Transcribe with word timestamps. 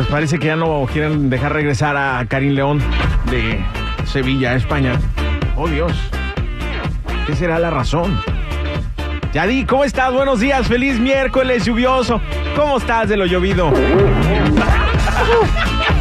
Pues 0.00 0.08
parece 0.08 0.38
que 0.38 0.46
ya 0.46 0.56
no 0.56 0.86
quieren 0.90 1.28
dejar 1.28 1.52
regresar 1.52 1.94
a 1.94 2.24
Karim 2.26 2.54
León 2.54 2.80
de 3.30 3.62
Sevilla, 4.06 4.54
España. 4.54 4.98
Oh 5.58 5.68
Dios, 5.68 5.92
¿qué 7.26 7.36
será 7.36 7.58
la 7.58 7.68
razón? 7.68 8.18
Yadi, 9.34 9.66
¿cómo 9.66 9.84
estás? 9.84 10.10
Buenos 10.10 10.40
días, 10.40 10.66
feliz 10.66 10.98
miércoles 10.98 11.66
lluvioso. 11.66 12.18
¿Cómo 12.56 12.78
estás 12.78 13.10
de 13.10 13.18
lo 13.18 13.26
llovido? 13.26 13.70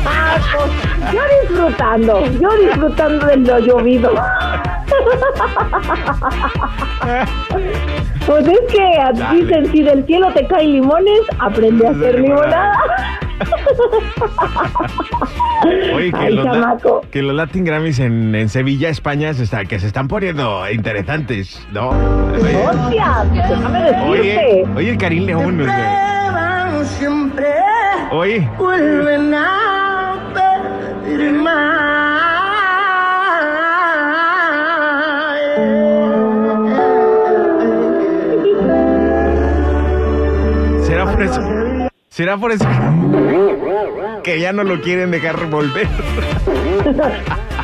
Ah, 0.06 0.38
pues, 0.56 0.72
yo 1.14 1.22
disfrutando, 1.42 2.26
yo 2.40 2.50
disfrutando 2.56 3.26
de 3.26 3.36
lo 3.36 3.60
llovido. 3.60 4.14
Pues 8.26 8.48
es 8.48 8.60
que 8.72 8.86
dicen, 9.34 9.72
si 9.72 9.82
del 9.82 10.06
cielo 10.06 10.32
te 10.34 10.46
caen 10.46 10.74
limones, 10.74 11.22
aprende 11.40 11.88
a 11.88 11.90
hacer 11.90 12.20
limonada. 12.20 12.78
Oye, 15.96 16.12
que, 16.12 16.18
Ay, 16.18 16.34
los, 16.34 16.46
la- 16.46 16.52
chamaco. 16.54 17.02
que 17.12 17.22
los 17.22 17.36
Latin 17.36 17.64
Grammys 17.66 18.00
en, 18.00 18.34
en 18.36 18.50
Sevilla, 18.50 18.90
España, 18.90 19.34
se 19.34 19.44
está, 19.44 19.66
que 19.66 19.80
se 19.80 19.88
están 19.88 20.08
poniendo 20.08 20.64
interesantes, 20.72 21.66
¿no? 21.72 21.90
Oye, 21.90 22.56
Hostia, 22.66 23.26
déjame 23.34 23.80
oye, 24.08 24.24
decirte. 24.24 24.66
oye, 24.76 24.90
el 24.92 24.98
Karim 24.98 25.26
León. 25.26 25.62
oye. 25.62 25.70
Oye, 28.12 28.50
vuelven 28.58 29.34
a 29.36 30.16
pedir 31.06 31.32
¿será 40.86 41.06
por 41.06 41.22
eso? 41.22 41.42
¿Será 42.10 42.38
por 42.38 42.52
eso 42.52 42.66
que 44.24 44.40
ya 44.40 44.52
no 44.52 44.64
lo 44.64 44.82
quieren 44.82 45.12
dejar 45.12 45.46
volver? 45.48 45.88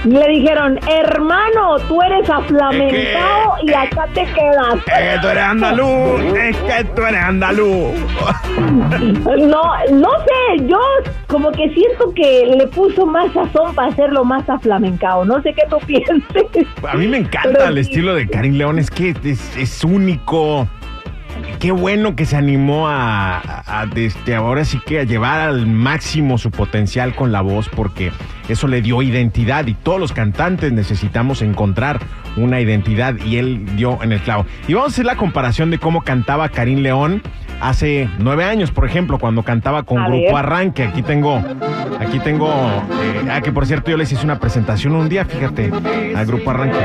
Le 0.05 0.27
dijeron, 0.27 0.79
hermano, 0.87 1.77
tú 1.87 1.99
eres 1.99 2.29
aflamentado 2.29 3.55
y 3.63 3.73
acá 3.73 4.05
te 4.13 4.23
quedas. 4.33 4.75
Es 4.75 5.13
que 5.15 5.19
tú 5.19 5.27
eres 5.29 5.43
andaluz, 5.43 6.21
es 6.37 6.55
que 6.57 6.83
tú 6.95 7.01
eres 7.01 7.21
andaluz. 7.23 7.93
No, 9.25 9.63
no 9.91 10.09
sé, 10.19 10.65
yo 10.67 10.77
como 11.27 11.51
que 11.51 11.69
siento 11.73 12.13
que 12.15 12.45
le 12.57 12.67
puso 12.67 13.05
más 13.05 13.31
sazón 13.33 13.73
para 13.75 13.89
hacerlo 13.89 14.23
más 14.23 14.47
aflamencado. 14.49 15.25
No 15.25 15.41
sé 15.41 15.53
qué 15.53 15.63
tú 15.69 15.77
pienses. 15.87 16.23
A 16.87 16.95
mí 16.95 17.07
me 17.07 17.17
encanta 17.17 17.49
Pero 17.51 17.65
el 17.65 17.75
sí. 17.75 17.89
estilo 17.91 18.13
de 18.15 18.27
Karim 18.29 18.53
León, 18.53 18.77
es 18.79 18.89
que 18.91 19.13
es, 19.23 19.57
es 19.57 19.83
único. 19.83 20.67
Qué 21.65 21.71
bueno 21.71 22.15
que 22.15 22.27
se 22.27 22.37
animó 22.37 22.87
a, 22.87 23.37
a- 23.39 23.81
a, 23.81 23.87
este, 23.95 24.35
ahora 24.35 24.65
sí 24.65 24.79
que 24.85 24.99
a 24.99 25.03
llevar 25.03 25.39
al 25.39 25.65
máximo 25.65 26.37
su 26.37 26.51
potencial 26.51 27.15
con 27.15 27.31
la 27.31 27.41
voz, 27.41 27.69
porque 27.69 28.11
eso 28.47 28.67
le 28.67 28.83
dio 28.83 29.01
identidad 29.01 29.65
y 29.65 29.73
todos 29.73 29.99
los 29.99 30.11
cantantes 30.11 30.71
necesitamos 30.71 31.41
encontrar 31.41 31.99
una 32.37 32.61
identidad 32.61 33.15
y 33.25 33.37
él 33.37 33.65
dio 33.75 33.97
en 34.03 34.11
el 34.11 34.19
clavo. 34.19 34.45
Y 34.67 34.75
vamos 34.75 34.89
a 34.89 34.93
hacer 34.93 35.05
la 35.07 35.15
comparación 35.15 35.71
de 35.71 35.79
cómo 35.79 36.01
cantaba 36.01 36.49
Karim 36.49 36.81
León 36.83 37.23
hace 37.59 38.09
nueve 38.19 38.43
años, 38.45 38.69
por 38.69 38.85
ejemplo, 38.85 39.17
cuando 39.17 39.41
cantaba 39.41 39.81
con 39.81 39.97
A 40.03 40.07
Grupo 40.07 40.21
ver. 40.23 40.35
Arranque. 40.35 40.83
Aquí 40.83 41.01
tengo, 41.01 41.41
aquí 41.99 42.19
tengo, 42.19 42.47
eh, 43.01 43.27
ah, 43.31 43.41
que 43.41 43.51
por 43.51 43.65
cierto 43.65 43.89
yo 43.89 43.97
les 43.97 44.11
hice 44.11 44.23
una 44.23 44.37
presentación 44.37 44.93
un 44.93 45.09
día, 45.09 45.25
fíjate, 45.25 45.71
al 46.15 46.25
Grupo 46.27 46.51
Arranque. 46.51 46.77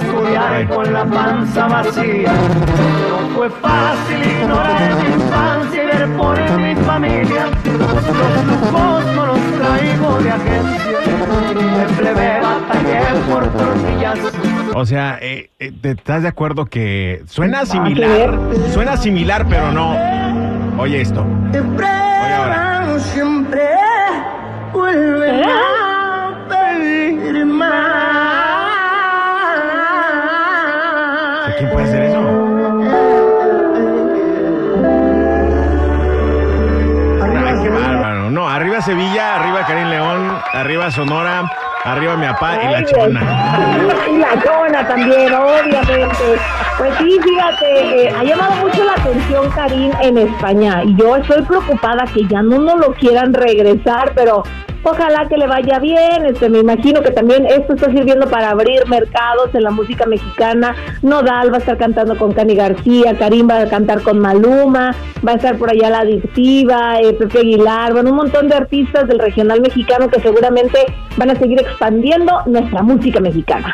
Estudiar 0.00 0.68
con 0.68 0.92
la 0.92 1.04
panza 1.04 1.66
vacía. 1.66 2.32
No 3.08 3.28
fue 3.34 3.50
fácil 3.50 4.18
ignorar 4.22 4.96
mi 4.96 5.14
infancia 5.14 5.82
y 5.82 5.86
ver 5.86 6.16
por 6.16 6.58
mi 6.58 6.74
familia. 6.76 7.46
Los 7.64 8.46
lujos 8.46 9.04
no 9.14 9.26
los 9.26 9.40
traigo 9.58 10.18
de 10.20 10.30
agencia. 10.30 10.98
De 11.78 11.94
plebe 11.94 12.40
batallé 12.40 13.00
por 13.30 13.46
tortillas. 13.52 14.18
O 14.74 14.84
sea, 14.84 15.18
eh, 15.20 15.50
eh, 15.60 15.72
¿te 15.80 15.92
estás 15.92 16.22
de 16.22 16.28
acuerdo 16.28 16.66
que 16.66 17.22
suena 17.26 17.64
similar? 17.64 18.38
Suena 18.72 18.96
similar, 18.96 19.46
pero 19.48 19.70
no. 19.70 19.96
Oye 20.78 21.00
esto. 21.00 21.24
Te 21.52 21.62
prueban 21.62 23.00
siempre. 23.00 23.68
Vuelven 24.72 25.42
arriba 38.74 38.86
Sevilla, 38.86 39.36
arriba 39.36 39.66
Karim 39.66 39.88
León, 39.88 40.38
arriba 40.52 40.90
Sonora, 40.90 41.48
arriba 41.84 42.16
mi 42.16 42.26
papá 42.26 42.58
y 42.60 42.72
la 42.72 42.84
chona. 42.84 43.20
Y 44.10 44.18
la 44.18 44.42
chona 44.42 44.88
también, 44.88 45.32
obviamente. 45.32 46.40
Pues 46.76 46.92
sí, 46.98 47.20
fíjate, 47.22 48.06
eh, 48.06 48.12
ha 48.18 48.24
llamado 48.24 48.56
mucho 48.56 48.82
la 48.82 48.94
atención 48.94 49.48
Karim 49.50 49.92
en 50.00 50.18
España 50.18 50.82
y 50.84 50.96
yo 50.96 51.16
estoy 51.16 51.42
preocupada 51.42 52.04
que 52.12 52.26
ya 52.26 52.42
no 52.42 52.58
nos 52.58 52.80
lo 52.80 52.94
quieran 52.94 53.32
regresar, 53.32 54.10
pero 54.16 54.42
ojalá 54.84 55.26
que 55.28 55.36
le 55.36 55.46
vaya 55.46 55.78
bien. 55.78 56.26
Este, 56.26 56.48
me 56.48 56.60
imagino 56.60 57.02
que 57.02 57.10
también 57.10 57.46
esto 57.46 57.74
está 57.74 57.90
sirviendo 57.90 58.28
para 58.28 58.50
abrir 58.50 58.86
mercados 58.88 59.54
en 59.54 59.62
la 59.62 59.70
música 59.70 60.06
mexicana. 60.06 60.74
Nodal 61.02 61.52
va 61.52 61.56
a 61.56 61.60
estar 61.60 61.76
cantando 61.76 62.16
con 62.16 62.32
Cani 62.32 62.54
García, 62.54 63.16
Karim 63.18 63.48
va 63.48 63.62
a 63.62 63.68
cantar 63.68 64.02
con 64.02 64.18
Maluma, 64.18 64.94
va 65.26 65.32
a 65.32 65.36
estar 65.36 65.56
por 65.58 65.70
allá 65.70 65.90
la 65.90 66.00
adictiva, 66.00 67.00
eh, 67.00 67.12
Pepe 67.14 67.40
Aguilar, 67.40 67.92
bueno, 67.92 68.10
un 68.10 68.16
montón 68.16 68.48
de 68.48 68.54
artistas 68.54 69.08
del 69.08 69.18
regional 69.18 69.60
mexicano 69.60 70.08
que 70.08 70.20
seguramente 70.20 70.78
van 71.16 71.30
a 71.30 71.34
seguir 71.36 71.60
expandiendo 71.60 72.42
nuestra 72.46 72.82
música 72.82 73.20
mexicana. 73.20 73.72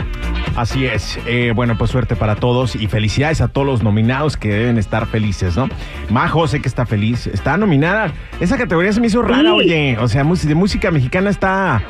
Así 0.57 0.85
es. 0.85 1.19
Eh, 1.27 1.53
bueno, 1.55 1.77
pues 1.79 1.91
suerte 1.91 2.17
para 2.17 2.37
todos 2.37 2.77
y 2.77 2.87
felicidades 2.87 3.41
a 3.41 3.49
todos 3.49 3.67
los 3.67 3.83
nominados 3.83 4.37
que 4.37 4.49
deben 4.49 4.79
estar 4.79 5.07
felices, 5.07 5.57
¿no? 5.57 5.69
Majo, 6.11 6.47
sé 6.49 6.61
que 6.61 6.69
está 6.69 6.87
feliz. 6.87 7.27
Está 7.29 7.57
nominada. 7.57 8.13
Esa 8.41 8.59
categoría 8.59 8.93
se 8.93 9.01
me 9.01 9.07
hizo 9.07 9.23
rara, 9.23 9.43
Sí. 9.43 9.49
oye. 9.49 9.99
O 10.01 10.09
sea, 10.09 10.25
de 10.25 10.55
música 10.55 10.91
mexicana 10.91 11.31
está 11.31 11.83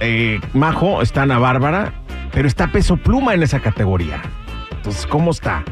eh, 0.00 0.40
Majo, 0.52 1.02
está 1.02 1.22
Ana 1.22 1.38
Bárbara, 1.38 1.92
pero 2.32 2.48
está 2.48 2.68
Peso 2.72 2.96
Pluma 2.96 3.34
en 3.34 3.42
esa 3.42 3.60
categoría. 3.60 4.20
Entonces, 4.72 5.06
¿cómo 5.06 5.30
está 5.30 5.64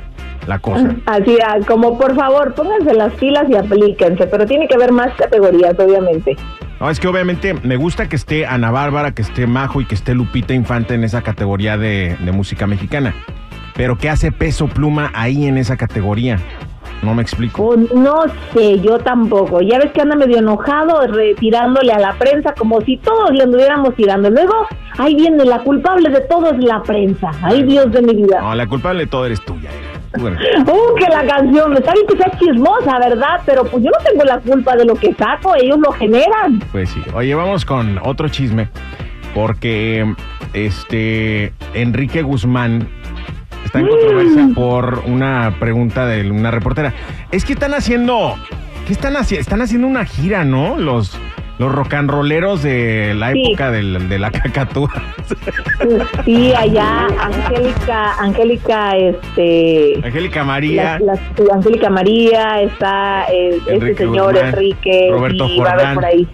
la 0.46 0.58
cosa? 0.58 0.94
Así, 1.06 1.38
ah, 1.44 1.56
como 1.66 1.98
por 1.98 2.14
favor, 2.14 2.54
pónganse 2.54 2.92
las 2.94 3.12
pilas 3.14 3.44
y 3.48 3.56
aplíquense, 3.56 4.26
pero 4.26 4.46
tiene 4.46 4.68
que 4.68 4.74
haber 4.74 4.92
más 4.92 5.12
categorías, 5.14 5.74
obviamente. 5.78 6.36
No, 6.80 6.90
es 6.90 7.00
que 7.00 7.08
obviamente 7.08 7.54
me 7.54 7.76
gusta 7.76 8.08
que 8.08 8.16
esté 8.16 8.46
Ana 8.46 8.70
Bárbara, 8.70 9.12
que 9.12 9.22
esté 9.22 9.46
Majo 9.46 9.80
y 9.80 9.86
que 9.86 9.94
esté 9.94 10.14
Lupita 10.14 10.52
Infante 10.52 10.94
en 10.94 11.04
esa 11.04 11.22
categoría 11.22 11.78
de, 11.78 12.16
de 12.20 12.32
música 12.32 12.66
mexicana. 12.66 13.14
Pero 13.74 13.96
¿qué 13.96 14.10
hace 14.10 14.32
Peso 14.32 14.68
Pluma 14.68 15.10
ahí 15.14 15.46
en 15.46 15.56
esa 15.58 15.76
categoría? 15.76 16.38
No 17.02 17.14
me 17.14 17.22
explico. 17.22 17.62
Oh, 17.62 17.76
no 17.76 18.24
sé, 18.52 18.80
yo 18.80 18.98
tampoco. 18.98 19.60
Ya 19.60 19.78
ves 19.78 19.92
que 19.92 20.00
anda 20.00 20.16
medio 20.16 20.38
enojado, 20.38 21.06
retirándole 21.06 21.92
a 21.92 21.98
la 21.98 22.14
prensa, 22.14 22.54
como 22.54 22.80
si 22.80 22.96
todos 22.96 23.30
le 23.32 23.44
anduviéramos 23.44 23.94
tirando. 23.94 24.30
Luego, 24.30 24.66
ahí 24.98 25.14
viene 25.14 25.44
la 25.44 25.60
culpable 25.60 26.08
de 26.08 26.22
todo 26.22 26.50
es 26.50 26.58
la 26.64 26.82
prensa. 26.82 27.30
Ay, 27.42 27.62
Dios 27.64 27.92
de 27.92 28.02
mi 28.02 28.14
vida. 28.14 28.40
No, 28.40 28.54
la 28.54 28.66
culpable 28.66 29.00
de 29.00 29.06
todo 29.06 29.26
eres 29.26 29.44
tuya. 29.44 29.70
Bueno, 30.18 30.38
Uh, 30.66 30.94
que 30.96 31.06
la 31.06 31.26
canción, 31.26 31.72
está 31.76 31.92
bien 31.92 32.06
que 32.06 32.16
sea 32.16 32.30
chismosa, 32.38 32.98
¿verdad? 32.98 33.40
Pero 33.44 33.64
pues 33.64 33.82
yo 33.84 33.90
no 33.90 34.04
tengo 34.04 34.24
la 34.24 34.38
culpa 34.38 34.76
de 34.76 34.84
lo 34.84 34.94
que 34.94 35.14
saco, 35.14 35.54
ellos 35.54 35.78
lo 35.78 35.92
generan. 35.92 36.60
pues 36.72 36.90
sí. 36.90 37.02
Oye, 37.14 37.34
vamos 37.34 37.64
con 37.64 37.98
otro 38.02 38.28
chisme. 38.28 38.68
Porque 39.34 40.14
este 40.54 41.52
Enrique 41.74 42.22
Guzmán 42.22 42.88
está 43.64 43.80
en 43.80 43.88
controversia 43.88 44.48
por 44.54 45.02
una 45.06 45.54
pregunta 45.60 46.06
de 46.06 46.30
una 46.30 46.50
reportera. 46.50 46.94
Es 47.30 47.44
que 47.44 47.52
están 47.52 47.74
haciendo 47.74 48.34
¿Qué 48.86 48.92
están 48.92 49.16
haciendo? 49.16 49.40
Están 49.42 49.62
haciendo 49.62 49.88
una 49.88 50.04
gira, 50.04 50.44
¿no? 50.44 50.76
Los, 50.78 51.18
los 51.58 51.72
rock 51.72 51.94
and 51.94 52.10
rolleros 52.10 52.62
de 52.62 53.14
la 53.16 53.32
Sí. 53.32 53.44
época 53.48 53.70
del- 53.70 54.08
de 54.08 54.18
la 54.18 54.30
cacatúa. 54.30 54.90
Sí, 56.24 56.52
allá 56.56 57.06
Angélica, 57.20 58.14
Angélica, 58.18 58.96
este, 58.96 60.00
Angélica 60.04 60.44
María. 60.44 60.98
las- 61.00 61.20
Angélica 61.52 61.90
María, 61.90 62.60
está 62.62 63.26
eh, 63.32 63.58
este 63.68 63.94
señor 63.96 64.32
Guzmán, 64.34 64.48
Enrique, 64.54 65.08
Roberto 65.10 65.46
y 65.48 65.58
va 65.60 65.70
a 65.70 65.72
haber 65.72 65.94
por 65.94 66.04
ahí. 66.04 66.28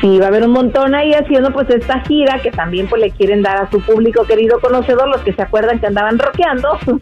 Sí, 0.00 0.18
va 0.18 0.24
a 0.26 0.28
haber 0.28 0.44
un 0.44 0.52
montón 0.52 0.94
ahí 0.94 1.12
haciendo 1.12 1.52
pues 1.52 1.68
esta 1.70 2.00
gira 2.00 2.38
que 2.40 2.50
también 2.50 2.86
pues 2.88 3.00
le 3.00 3.10
quieren 3.10 3.42
dar 3.42 3.56
a 3.62 3.70
su 3.70 3.80
público 3.80 4.24
querido 4.26 4.58
conocedor, 4.60 5.08
los 5.08 5.20
que 5.22 5.32
se 5.32 5.42
acuerdan 5.42 5.78
que 5.78 5.86
andaban 5.86 6.18
rockeando. 6.18 6.78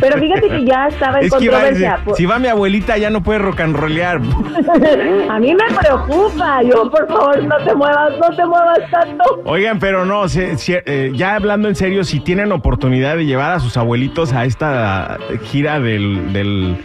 Pero 0.00 0.18
fíjate 0.18 0.48
que 0.48 0.64
ya 0.64 0.88
estaba 0.88 1.18
en 1.20 1.24
Es 1.26 1.30
controversia. 1.30 2.00
por- 2.04 2.16
si 2.16 2.26
va 2.26 2.38
mi 2.38 2.48
abuelita 2.48 2.98
ya 2.98 3.10
no 3.10 3.22
puede 3.22 3.38
rock 3.38 3.60
and 3.60 3.76
rollear. 3.76 4.16
A 5.30 5.38
mí 5.38 5.54
me 5.54 5.76
preocupa, 5.80 6.62
yo 6.62 6.90
por 6.90 7.06
favor 7.08 7.42
no 7.44 7.56
te 7.64 7.74
muevas, 7.74 8.12
no 8.18 8.36
te 8.36 8.44
muevas 8.44 8.78
tanto. 8.90 9.42
Oigan, 9.44 9.78
pero 9.78 10.04
no, 10.04 10.28
se- 10.28 10.56
eh, 10.86 11.12
ya 11.14 11.36
hablando 11.36 11.68
en 11.68 11.74
serio, 11.76 12.04
si 12.04 12.20
tienen 12.20 12.52
oportunidad 12.52 13.16
de 13.16 13.26
llevar 13.26 13.52
a 13.52 13.60
sus 13.60 13.76
abuelitos 13.76 14.32
a 14.32 14.44
esta 14.44 15.18
gira 15.44 15.80
del, 15.80 16.32
del 16.32 16.76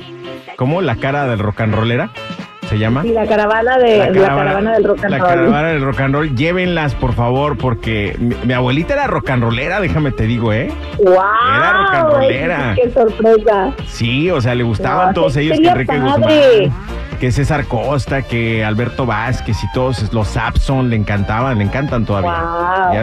¿cómo? 0.56 0.82
La 0.82 0.96
cara 0.96 1.28
del 1.28 1.40
rock 1.40 1.62
and 1.62 1.74
rollera, 1.76 2.12
¿se 2.70 2.78
llama? 2.78 3.06
Y 3.06 3.10
la 3.10 3.26
caravana 3.26 3.78
de 3.78 3.98
la 3.98 4.28
caravana, 4.28 4.74
del 4.74 4.84
rock 4.84 5.04
and 5.04 5.12
la 5.12 5.18
roll. 5.18 5.28
caravana 5.28 5.68
del 5.70 5.82
rock 5.82 6.00
and 6.02 6.14
roll, 6.16 6.36
llévenlas 6.36 6.94
por 6.96 7.14
favor, 7.14 7.58
porque 7.58 8.16
mi, 8.20 8.36
mi 8.46 8.54
abuelita 8.54 8.94
era 8.94 9.08
rock 9.08 9.32
and 9.32 9.44
rollera, 9.44 9.80
déjame 9.82 10.12
te 10.12 10.24
digo, 10.24 10.54
¿eh? 10.54 10.70
¡Wow! 11.00 11.14
Era 11.14 11.74
rock 11.74 11.94
and 11.94 12.10
rollera. 12.14 12.76
¡Qué 12.76 12.90
sorpresa! 12.92 13.72
Sí, 13.88 14.30
o 14.30 14.40
sea, 14.40 14.54
le 14.56 14.64
gustaban 14.64 15.08
No, 15.08 15.14
todos 15.14 15.36
ellos, 15.38 15.58
que 15.60 15.68
Enrique 15.68 15.94
padre. 15.98 16.12
Guzmán, 16.68 17.09
que 17.20 17.32
César 17.32 17.66
Costa, 17.66 18.22
que 18.22 18.64
Alberto 18.64 19.06
Vázquez 19.06 19.58
y 19.64 19.72
todos 19.74 20.12
los 20.14 20.28
Sapson 20.30 20.90
le 20.90 20.96
encantaban, 20.96 21.58
le 21.58 21.66
encantan 21.66 22.06
todavía. 22.06 22.32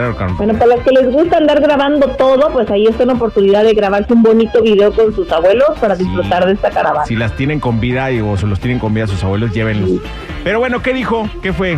Wow. 0.09 0.35
Bueno, 0.37 0.53
para 0.55 0.75
los 0.75 0.83
que 0.83 0.91
les 0.91 1.11
gusta 1.11 1.37
andar 1.37 1.61
grabando 1.61 2.07
todo, 2.11 2.49
pues 2.51 2.69
ahí 2.71 2.85
está 2.87 3.03
una 3.03 3.13
oportunidad 3.13 3.63
de 3.63 3.73
grabarse 3.73 4.13
un 4.13 4.23
bonito 4.23 4.61
video 4.61 4.91
con 4.93 5.13
sus 5.13 5.31
abuelos 5.31 5.67
para 5.79 5.95
Sí. 5.95 6.03
disfrutar 6.03 6.45
de 6.45 6.53
esta 6.53 6.69
caravana. 6.71 7.05
Si 7.05 7.15
las 7.15 7.33
tienen 7.35 7.59
con 7.59 7.79
vida 7.79 8.11
y, 8.11 8.19
o 8.21 8.35
se 8.37 8.47
los 8.47 8.59
tienen 8.59 8.79
con 8.79 8.93
vida 8.93 9.07
sus 9.07 9.23
abuelos, 9.23 9.51
llévenlos. 9.53 10.01
Pero 10.43 10.59
bueno, 10.59 10.81
¿qué 10.81 10.93
dijo? 10.93 11.29
¿Qué 11.43 11.53
fue? 11.53 11.77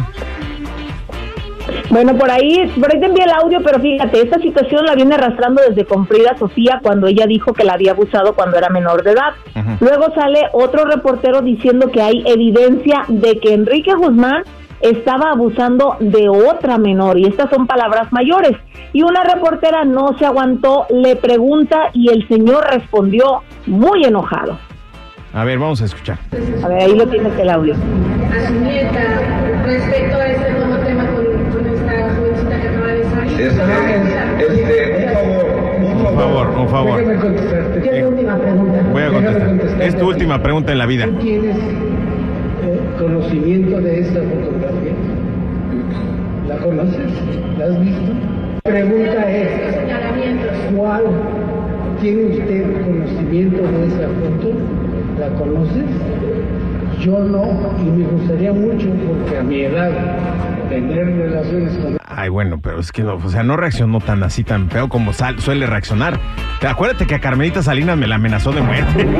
Bueno, 1.90 2.16
por 2.18 2.30
ahí, 2.30 2.72
por 2.80 2.94
ahí 2.94 3.00
te 3.00 3.06
envié 3.08 3.24
el 3.24 3.32
audio, 3.32 3.60
pero 3.64 3.80
fíjate, 3.80 4.22
esta 4.22 4.40
situación 4.40 4.86
la 4.86 4.96
viene 4.96 5.16
arrastrando 5.16 5.62
desde 5.68 5.86
con 5.86 6.08
Frida 6.08 6.38
Sofía 6.38 6.80
cuando 6.82 7.08
ella 7.08 7.26
dijo 7.26 7.54
que 7.54 7.64
la 7.64 7.74
había 7.74 7.92
abusado 7.92 8.34
cuando 8.34 8.58
era 8.58 8.70
menor 8.70 9.04
de 9.04 9.12
edad. 9.12 9.34
Luego 9.80 10.14
sale 10.14 10.42
otro 10.54 10.86
reportero 10.86 11.42
diciendo 11.42 11.90
que 11.92 12.02
hay 12.02 12.24
evidencia 12.26 13.06
de 13.08 13.40
que 13.40 13.54
Enrique 13.54 13.94
Guzmán 13.94 14.44
estaba 14.82 15.32
abusando 15.32 15.98
de 16.00 16.30
otra 16.30 16.78
menor 16.78 17.18
y 17.18 17.26
estas 17.26 17.50
son 17.50 17.68
palabras 17.68 18.12
mayores. 18.12 18.56
Y 18.94 19.04
una 19.04 19.24
reportera 19.24 19.84
no 19.86 20.18
se 20.18 20.26
aguantó, 20.26 20.86
le 20.90 21.16
pregunta 21.16 21.90
y 21.94 22.10
el 22.10 22.28
señor 22.28 22.66
respondió 22.70 23.44
muy 23.68 24.04
enojado. 24.06 24.58
A 25.34 25.44
ver, 25.44 25.60
vamos 25.60 25.82
a 25.82 25.86
escuchar. 25.86 26.18
A 26.64 26.68
ver, 26.68 26.82
ahí 26.82 26.96
lo 26.96 27.08
tienes 27.08 27.38
el 27.38 27.50
audio. 27.50 27.76
a 27.76 28.48
su 28.48 28.54
nieta 28.54 29.02
respecto 29.64 30.18
a 30.18 30.26
Pregunta 40.44 40.72
en 40.72 40.78
la 40.78 40.86
vida. 40.86 41.06
¿Tú 41.06 41.14
tienes 41.16 41.58
eh, 41.58 42.80
conocimiento 42.98 43.80
de 43.82 44.00
esta 44.00 44.22
fotografía? 44.22 44.94
¿La 46.48 46.58
conoces? 46.58 47.12
¿La 47.58 47.66
has 47.66 47.80
visto? 47.80 48.14
La 48.64 48.72
pregunta 48.72 49.32
es. 49.32 49.70
¿cuál 50.76 51.04
tiene 52.02 52.26
usted 52.26 52.84
conocimiento 52.86 53.62
de 53.64 53.88
esa 53.88 54.08
foto? 54.08 54.54
¿La 55.20 55.30
conoces? 55.38 55.86
Yo 57.02 57.20
no, 57.20 57.46
y 57.82 57.90
me 57.98 58.06
gustaría 58.06 58.54
mucho 58.54 58.90
porque 59.08 59.38
a 59.38 59.44
mi 59.44 59.62
edad 59.62 59.92
tener 60.70 61.06
relaciones 61.06 61.78
con 61.78 61.98
Ay, 62.22 62.28
bueno, 62.28 62.60
pero 62.62 62.80
es 62.82 62.92
que 62.92 63.02
no, 63.02 63.14
o 63.16 63.30
sea, 63.30 63.44
no 63.44 63.56
reaccionó 63.56 64.00
tan 64.02 64.24
así, 64.24 64.44
tan 64.44 64.70
feo 64.70 64.90
como 64.90 65.14
suele 65.14 65.66
reaccionar. 65.66 66.20
Te- 66.60 66.68
Acuérdate 66.68 67.08
que 67.08 67.16
a 67.16 67.22
Carmelita 67.22 67.64
Salinas 67.64 67.98
me 67.98 68.08
la 68.08 68.16
amenazó 68.16 68.52
de 68.52 68.62
muerte. 68.62 69.08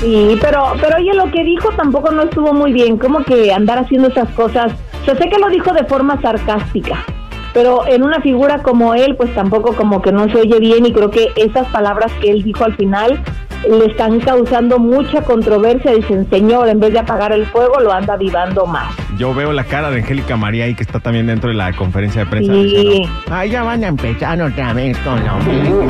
Sí, 0.00 0.38
pero, 0.40 0.72
pero 0.80 0.96
oye, 0.96 1.12
lo 1.14 1.30
que 1.30 1.44
dijo 1.44 1.68
tampoco 1.76 2.10
no 2.12 2.22
estuvo 2.22 2.54
muy 2.54 2.72
bien, 2.72 2.96
como 2.96 3.22
que 3.24 3.52
andar 3.52 3.78
haciendo 3.78 4.08
esas 4.08 4.28
cosas. 4.30 4.72
Yo 5.06 5.14
sé 5.16 5.28
que 5.28 5.38
lo 5.38 5.48
dijo 5.50 5.72
de 5.74 5.84
forma 5.84 6.18
sarcástica, 6.22 7.04
pero 7.52 7.86
en 7.86 8.02
una 8.02 8.20
figura 8.22 8.62
como 8.62 8.94
él, 8.94 9.16
pues 9.16 9.34
tampoco 9.34 9.74
como 9.76 10.00
que 10.00 10.12
no 10.12 10.24
se 10.30 10.38
oye 10.38 10.58
bien 10.60 10.86
y 10.86 10.92
creo 10.92 11.10
que 11.10 11.28
esas 11.36 11.66
palabras 11.68 12.10
que 12.22 12.30
él 12.30 12.42
dijo 12.42 12.64
al 12.64 12.74
final 12.76 13.22
le 13.68 13.86
están 13.86 14.20
causando 14.20 14.78
mucha 14.78 15.22
controversia. 15.22 15.92
Dicen, 15.92 16.28
señor, 16.30 16.68
en 16.68 16.80
vez 16.80 16.92
de 16.92 16.98
apagar 17.00 17.32
el 17.32 17.46
fuego, 17.46 17.80
lo 17.80 17.92
anda 17.92 18.14
avivando 18.14 18.66
más. 18.66 18.94
Yo 19.16 19.34
veo 19.34 19.52
la 19.52 19.64
cara 19.64 19.90
de 19.90 20.00
Angélica 20.00 20.36
María 20.36 20.64
ahí 20.64 20.74
que 20.74 20.82
está 20.82 21.00
también 21.00 21.26
dentro 21.26 21.50
de 21.50 21.56
la 21.56 21.72
conferencia 21.72 22.24
de 22.24 22.30
prensa. 22.30 22.52
Sí. 22.52 22.62
diciendo, 22.62 23.08
Ay, 23.30 23.50
ya 23.50 23.62
van 23.62 23.84
a 23.84 23.88
empezar 23.88 24.40
otra 24.40 24.72
vez 24.72 24.96
con 24.98 25.24
lo 25.24 25.36
mismo. 25.38 25.82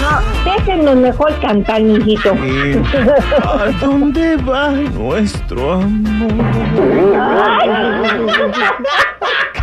No, 0.00 0.52
déjenos 0.52 0.96
mejor 0.96 1.38
cantar, 1.40 1.82
mijito. 1.82 2.32
¿A 3.44 3.70
dónde 3.80 4.36
va 4.36 4.70
nuestro 4.70 5.72
amor? 5.72 6.30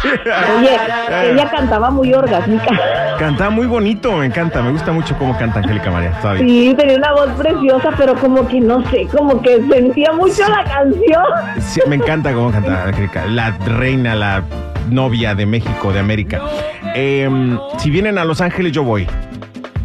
Oye, 0.58 0.78
ella 1.32 1.50
cantaba 1.50 1.90
muy 1.90 2.14
orgásmica. 2.14 2.68
Canta 3.18 3.50
muy 3.50 3.68
bonito, 3.68 4.12
me 4.14 4.26
encanta, 4.28 4.62
me 4.62 4.72
gusta 4.72 4.92
mucho 4.92 5.16
cómo 5.18 5.38
canta 5.38 5.60
Angélica 5.60 5.92
María. 5.92 6.12
Todavía. 6.22 6.42
Sí, 6.48 6.76
tenía 6.78 6.98
una 6.98 7.14
voz 7.14 7.30
preciosa, 7.38 7.90
pero 7.98 8.16
como 8.16 8.48
que 8.48 8.60
no 8.60 8.84
sé, 8.90 9.08
como 9.16 9.42
que 9.42 9.62
sentía 9.70 10.12
mucho 10.14 10.48
la 10.50 10.64
canción. 10.64 11.24
Sí, 11.60 11.82
me 11.88 11.96
encanta 11.96 12.34
cómo 12.34 12.52
canta 12.52 12.86
Angélica. 12.86 13.26
La 13.26 13.52
reina, 13.66 14.16
la 14.16 14.44
novia 14.90 15.36
de 15.36 15.46
México, 15.46 15.92
de 15.92 16.00
América. 16.00 16.42
Em, 16.94 17.58
si 17.78 17.90
vienen 17.90 18.18
a 18.18 18.26
Los 18.26 18.42
Ángeles, 18.42 18.72
yo 18.72 18.84
voy. 18.84 19.08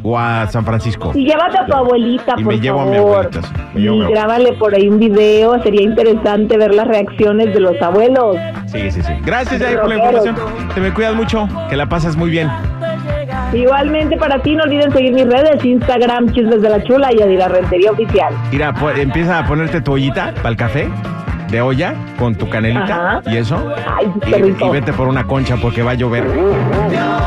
O 0.05 0.19
a 0.19 0.47
San 0.49 0.65
Francisco. 0.65 1.13
Y 1.15 1.25
llévate 1.27 1.59
a 1.59 1.67
tu 1.67 1.75
abuelita, 1.75 2.35
Y 2.37 2.43
por 2.45 2.55
me 2.55 2.61
llevo 2.61 2.81
a 2.81 2.87
mi 2.87 2.97
favor. 2.97 3.27
abuelita, 3.27 3.43
sí, 3.43 3.53
me 3.53 3.59
llevo 3.59 3.63
a 3.67 3.79
mi 3.79 3.83
y 3.85 3.89
abuelita. 3.89 4.21
grábale 4.21 4.53
por 4.55 4.75
ahí 4.75 4.89
un 4.89 4.99
video, 4.99 5.63
sería 5.63 5.83
interesante 5.83 6.57
ver 6.57 6.75
las 6.75 6.89
reacciones 6.89 7.55
de 7.55 7.61
los 7.61 7.81
abuelos. 7.81 8.37
Sí, 8.67 8.91
sí, 8.91 9.03
sí. 9.03 9.13
Gracias, 9.25 9.63
Jair, 9.63 9.79
por 9.81 9.89
la 9.91 9.97
información. 9.97 10.37
Te 10.75 10.81
me 10.81 10.93
cuidas 10.93 11.15
mucho. 11.15 11.49
Que 11.71 11.77
la 11.77 11.87
pases 11.89 12.17
muy 12.17 12.31
bien. 12.31 12.49
Igualmente 13.53 14.17
para 14.17 14.39
ti, 14.41 14.57
no 14.57 14.65
olviden 14.65 14.91
seguir 14.93 15.13
mis 15.13 15.27
redes, 15.27 15.63
Instagram, 15.65 16.33
Chismes 16.33 16.63
de 16.63 16.71
la 16.71 16.83
Chula 16.83 17.11
y 17.13 17.21
Adira 17.23 17.49
Rentería 17.49 17.93
Oficial. 17.93 18.33
Mira, 18.51 18.75
empieza 18.97 19.39
a 19.39 19.47
ponerte 19.47 19.81
tu 19.83 19.93
ollita 19.93 20.33
para 20.37 20.49
el 20.51 20.57
café 20.57 20.89
de 21.53 21.61
olla 21.61 21.95
con 22.19 22.35
tu 22.35 22.49
canelita 22.49 23.19
Ajá. 23.19 23.23
y 23.31 23.37
eso. 23.37 23.73
Ay, 23.87 24.11
y, 24.27 24.65
y, 24.65 24.71
vete 24.71 24.93
por 24.93 25.07
una 25.07 25.25
concha 25.25 25.57
porque 25.59 25.83
va 25.83 25.93
a 25.93 25.95
llover. 25.95 26.25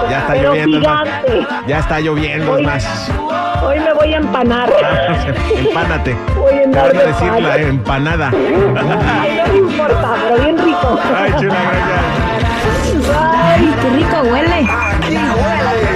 Ya 0.09 0.19
está 0.19 0.33
Pero 0.33 0.49
lloviendo. 0.49 0.77
Es 0.79 0.83
más. 0.87 1.07
Ya 1.67 1.79
está 1.79 1.99
lloviendo 1.99 2.51
hoy, 2.51 2.61
es 2.61 2.67
más. 2.67 3.11
Hoy 3.63 3.79
me 3.79 3.93
voy 3.93 4.13
a 4.13 4.17
empanar. 4.17 4.73
Ah, 4.83 5.15
pues, 5.47 5.65
empánate. 5.67 6.15
Voy 6.35 6.53
a 6.57 6.63
andar 6.63 6.91
de 6.91 7.05
decir 7.05 7.31
la 7.39 7.57
empanada. 7.57 8.31
Ay, 9.21 9.41
no 9.47 9.55
importa, 9.55 10.15
pero 10.23 10.43
bien 10.43 10.57
rico. 10.57 10.99
Ay, 11.15 11.33
chula. 11.39 11.55
Ay, 13.21 13.73
qué 13.81 13.89
rico 13.91 14.17
huele. 14.23 14.67
Huele. 15.05 15.94